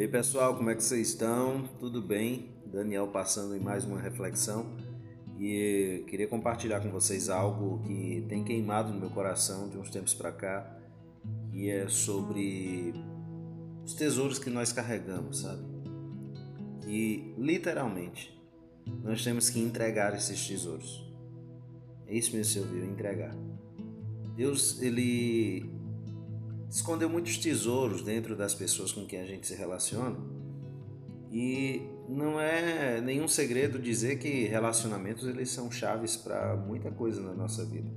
[0.00, 1.68] E aí pessoal, como é que vocês estão?
[1.78, 2.48] Tudo bem?
[2.64, 4.74] Daniel passando em mais uma reflexão
[5.38, 10.14] e queria compartilhar com vocês algo que tem queimado no meu coração de uns tempos
[10.14, 10.74] para cá,
[11.50, 12.94] que é sobre
[13.84, 15.62] os tesouros que nós carregamos, sabe?
[16.86, 18.34] E literalmente
[19.04, 21.06] nós temos que entregar esses tesouros.
[22.06, 23.36] É isso mesmo que você entregar.
[24.34, 25.70] Deus, ele
[26.70, 30.16] escondeu muitos tesouros dentro das pessoas com quem a gente se relaciona.
[31.32, 37.34] E não é nenhum segredo dizer que relacionamentos eles são chaves para muita coisa na
[37.34, 37.90] nossa vida.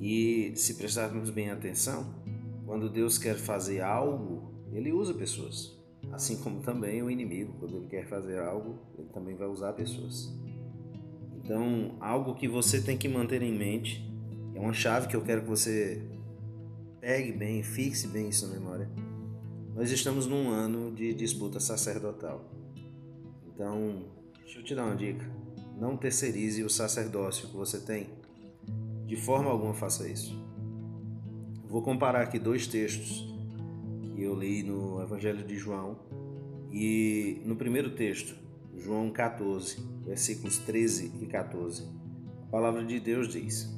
[0.00, 2.14] E se prestarmos bem atenção,
[2.64, 5.76] quando Deus quer fazer algo, ele usa pessoas.
[6.12, 10.32] Assim como também o inimigo, quando ele quer fazer algo, ele também vai usar pessoas.
[11.36, 14.08] Então, algo que você tem que manter em mente,
[14.54, 16.02] é uma chave que eu quero que você
[17.00, 18.86] Pegue bem, fixe bem isso na memória.
[19.74, 22.44] Nós estamos num ano de disputa sacerdotal.
[23.46, 24.04] Então,
[24.42, 25.24] deixa eu te dar uma dica.
[25.80, 28.08] Não terceirize o sacerdócio que você tem.
[29.06, 30.38] De forma alguma faça isso.
[31.66, 33.26] Vou comparar aqui dois textos
[34.14, 35.98] que eu li no Evangelho de João.
[36.70, 38.36] E no primeiro texto,
[38.76, 41.88] João 14, versículos 13 e 14,
[42.42, 43.74] a palavra de Deus diz: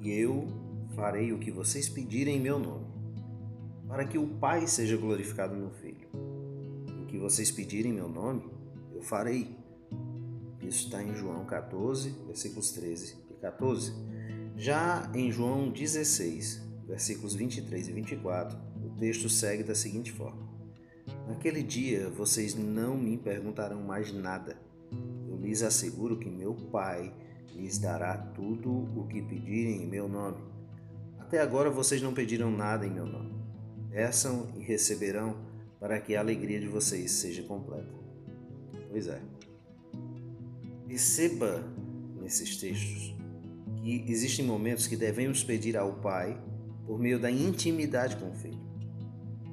[0.00, 0.67] E eu
[0.98, 2.84] farei o que vocês pedirem em meu nome,
[3.86, 6.08] para que o Pai seja glorificado no Filho.
[7.04, 8.50] O que vocês pedirem em meu nome,
[8.92, 9.56] eu farei.
[10.60, 13.92] Isso está em João 14, versículos 13 e 14.
[14.56, 20.48] Já em João 16, versículos 23 e 24, o texto segue da seguinte forma:
[21.28, 24.60] Naquele dia vocês não me perguntarão mais nada.
[25.28, 27.14] Eu lhes asseguro que meu Pai
[27.54, 28.68] lhes dará tudo
[28.98, 30.47] o que pedirem em meu nome.
[31.28, 33.34] Até agora vocês não pediram nada em meu nome.
[33.90, 35.36] Peçam e receberão,
[35.78, 37.92] para que a alegria de vocês seja completa.
[38.88, 39.20] Pois é.
[40.86, 41.62] Perceba
[42.18, 43.14] nesses textos
[43.76, 46.42] que existem momentos que devemos pedir ao Pai
[46.86, 48.66] por meio da intimidade com o Filho.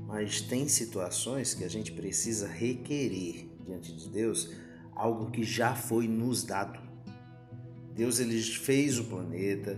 [0.08, 4.50] Mas tem situações que a gente precisa requerer diante de Deus
[4.94, 6.80] algo que já foi nos dado.
[7.94, 9.78] Deus ele fez o planeta,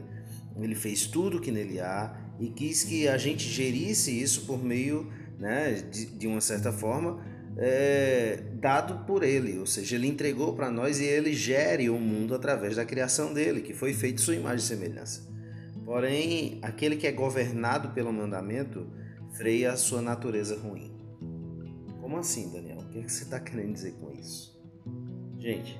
[0.63, 5.11] ele fez tudo que nele há e quis que a gente gerisse isso por meio,
[5.39, 7.23] né, de, de uma certa forma,
[7.57, 12.35] é, dado por ele, ou seja, ele entregou para nós e ele gere o mundo
[12.35, 15.27] através da criação dele, que foi feito sua imagem e semelhança.
[15.83, 18.87] Porém, aquele que é governado pelo mandamento
[19.33, 20.91] freia a sua natureza ruim.
[22.01, 22.79] Como assim, Daniel?
[22.79, 24.57] O que, é que você está querendo dizer com isso?
[25.37, 25.79] Gente,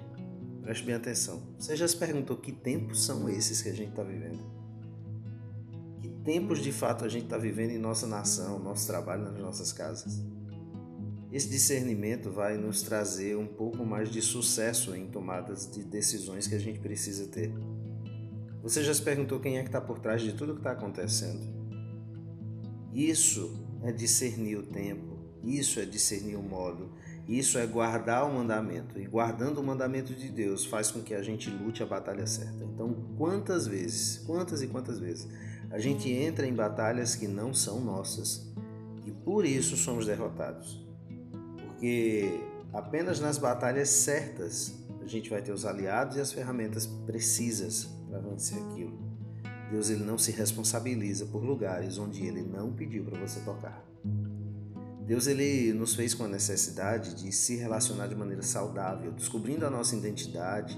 [0.62, 1.42] preste bem atenção.
[1.60, 4.57] Você já se perguntou que tempos são esses que a gente está vivendo?
[6.28, 10.22] Tempos de fato a gente está vivendo em nossa nação, nosso trabalho, nas nossas casas.
[11.32, 16.54] Esse discernimento vai nos trazer um pouco mais de sucesso em tomadas de decisões que
[16.56, 17.54] a gente precisa ter.
[18.62, 21.48] Você já se perguntou quem é que está por trás de tudo que está acontecendo?
[22.94, 26.92] Isso é discernir o tempo, isso é discernir o modo,
[27.26, 29.00] isso é guardar o mandamento.
[29.00, 32.66] E guardando o mandamento de Deus faz com que a gente lute a batalha certa.
[32.66, 35.26] Então, quantas vezes, quantas e quantas vezes
[35.70, 38.52] a gente entra em batalhas que não são nossas
[39.06, 40.86] e por isso somos derrotados.
[41.62, 42.40] Porque
[42.74, 48.20] apenas nas batalhas certas a gente vai ter os aliados e as ferramentas precisas para
[48.20, 48.98] vencer aquilo.
[49.72, 53.86] Deus ele não se responsabiliza por lugares onde ele não pediu para você tocar.
[55.06, 59.70] Deus ele nos fez com a necessidade de se relacionar de maneira saudável, descobrindo a
[59.70, 60.78] nossa identidade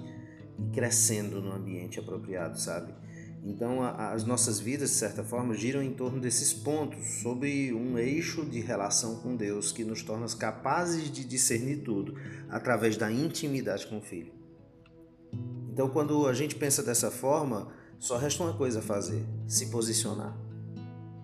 [0.60, 2.94] e crescendo no ambiente apropriado, sabe?
[3.44, 7.98] Então, a, as nossas vidas, de certa forma, giram em torno desses pontos, sob um
[7.98, 12.16] eixo de relação com Deus que nos torna capazes de discernir tudo
[12.50, 14.34] através da intimidade com o Filho.
[15.72, 20.38] Então, quando a gente pensa dessa forma, só resta uma coisa a fazer: se posicionar.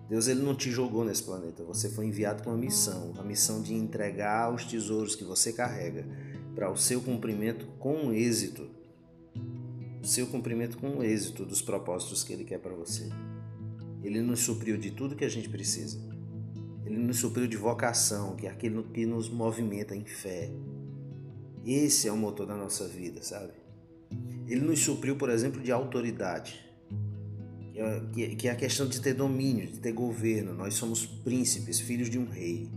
[0.08, 3.60] Deus ele não te jogou nesse planeta, você foi enviado com uma missão, a missão
[3.60, 6.06] de entregar os tesouros que você carrega
[6.54, 8.75] para o seu cumprimento com êxito
[10.06, 13.08] seu cumprimento com o êxito dos propósitos que Ele quer para você.
[14.02, 15.98] Ele nos supriu de tudo que a gente precisa.
[16.84, 20.50] Ele nos supriu de vocação, que é aquilo que nos movimenta em fé.
[21.64, 23.52] Esse é o motor da nossa vida, sabe?
[24.46, 26.64] Ele nos supriu, por exemplo, de autoridade,
[28.12, 30.54] que é, é a questão de ter domínio, de ter governo.
[30.54, 32.70] Nós somos príncipes, filhos de um rei.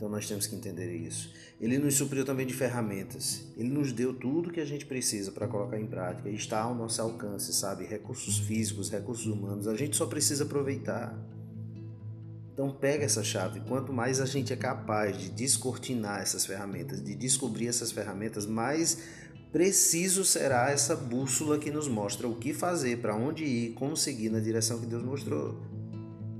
[0.00, 1.30] Então nós temos que entender isso.
[1.60, 3.44] Ele nos supriu também de ferramentas.
[3.54, 6.30] Ele nos deu tudo que a gente precisa para colocar em prática.
[6.30, 7.84] Está ao nosso alcance, sabe?
[7.84, 9.68] Recursos físicos, recursos humanos.
[9.68, 11.14] A gente só precisa aproveitar.
[12.54, 13.60] Então pega essa chave.
[13.60, 19.02] Quanto mais a gente é capaz de descortinar essas ferramentas, de descobrir essas ferramentas, mais
[19.52, 24.30] preciso será essa bússola que nos mostra o que fazer, para onde ir, como seguir
[24.30, 25.60] na direção que Deus mostrou.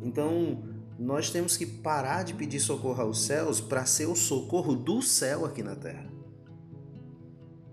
[0.03, 0.63] Então,
[1.01, 5.47] nós temos que parar de pedir socorro aos céus para ser o socorro do céu
[5.47, 6.07] aqui na terra.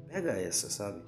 [0.07, 1.01] Pega essa, sabe?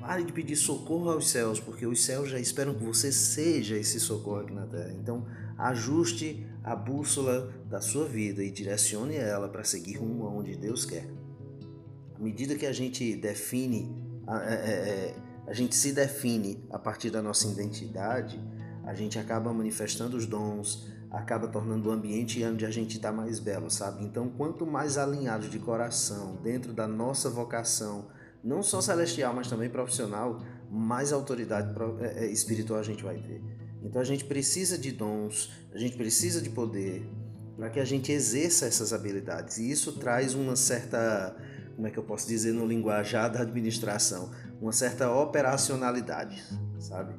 [0.00, 4.00] Pare de pedir socorro aos céus, porque os céus já esperam que você seja esse
[4.00, 4.92] socorro aqui na terra.
[5.00, 5.24] Então,
[5.56, 11.08] ajuste a bússola da sua vida e direcione ela para seguir rumo aonde Deus quer.
[12.16, 13.94] À medida que a gente define,
[14.26, 15.16] a, é, é, é,
[15.46, 18.40] a gente se define a partir da nossa identidade,
[18.84, 23.38] a gente acaba manifestando os dons, acaba tornando o ambiente onde a gente está mais
[23.38, 24.04] belo, sabe?
[24.04, 28.06] Então, quanto mais alinhado de coração, dentro da nossa vocação,
[28.46, 33.42] não só celestial, mas também profissional, mais autoridade é, é, espiritual a gente vai ter.
[33.82, 37.08] Então a gente precisa de dons, a gente precisa de poder
[37.56, 39.58] para que a gente exerça essas habilidades.
[39.58, 41.36] E isso traz uma certa,
[41.74, 44.30] como é que eu posso dizer no linguajar da administração,
[44.60, 46.42] uma certa operacionalidade,
[46.78, 47.14] sabe?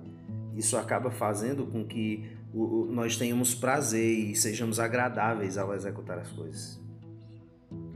[0.56, 6.80] Isso acaba fazendo com que nós tenhamos prazer e sejamos agradáveis ao executar as coisas.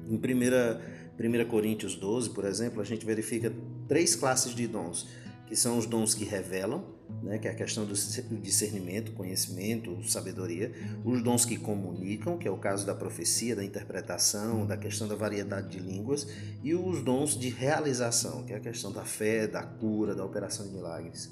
[0.07, 0.81] Em primeira
[1.19, 3.51] 1 Coríntios 12, por exemplo, a gente verifica
[3.87, 5.07] três classes de dons,
[5.47, 6.83] que são os dons que revelam,
[7.21, 7.93] né, que é a questão do
[8.41, 10.71] discernimento, conhecimento, sabedoria,
[11.03, 15.15] os dons que comunicam, que é o caso da profecia, da interpretação, da questão da
[15.15, 16.27] variedade de línguas,
[16.63, 20.65] e os dons de realização, que é a questão da fé, da cura, da operação
[20.65, 21.29] de milagres.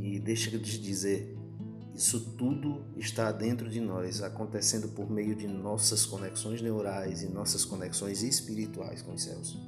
[0.00, 1.37] E deixa te dizer,
[1.98, 7.64] isso tudo está dentro de nós, acontecendo por meio de nossas conexões neurais e nossas
[7.64, 9.58] conexões espirituais com os céus.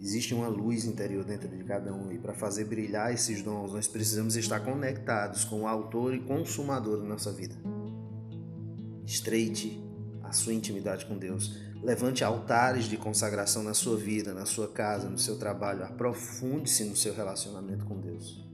[0.00, 3.88] Existe uma luz interior dentro de cada um e para fazer brilhar esses dons, nós
[3.88, 7.56] precisamos estar conectados com o autor e consumador da nossa vida.
[9.04, 9.82] Estreite
[10.22, 11.56] a sua intimidade com Deus.
[11.82, 15.82] Levante altares de consagração na sua vida, na sua casa, no seu trabalho.
[15.82, 18.46] Aprofunde-se no seu relacionamento com Deus.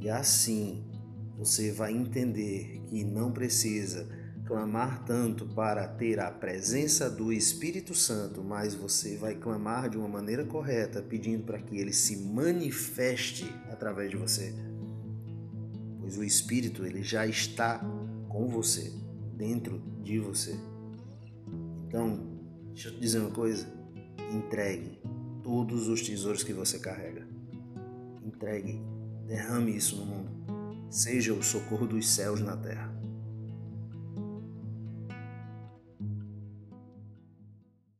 [0.00, 0.89] E assim
[1.40, 4.06] você vai entender que não precisa
[4.44, 10.06] clamar tanto para ter a presença do Espírito Santo, mas você vai clamar de uma
[10.06, 14.54] maneira correta, pedindo para que ele se manifeste através de você.
[15.98, 17.78] Pois o Espírito ele já está
[18.28, 18.92] com você,
[19.34, 20.54] dentro de você.
[21.88, 22.38] Então,
[22.74, 23.66] deixa eu te dizer uma coisa,
[24.30, 25.00] entregue
[25.42, 27.26] todos os tesouros que você carrega.
[28.26, 28.78] Entregue,
[29.26, 30.29] derrame isso no mundo
[30.90, 32.99] seja o socorro dos céus na terra.